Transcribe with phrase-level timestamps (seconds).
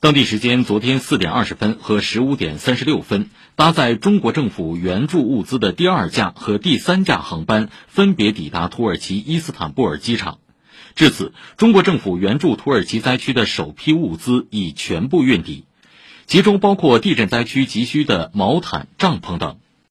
[0.00, 10.38] 当地时间昨天四点二十分和十五点三十六分搭载中国政府援助物资的第二架和第三架航班分别抵达土耳其伊斯坦布尔机场。
[10.94, 15.66] 至此中国政府援助土耳其灾区的首批物资已全部运抵
[16.26, 19.58] 其中包括地震灾区急需的毛毯帐篷等。